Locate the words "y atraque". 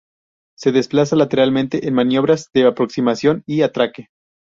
3.45-4.07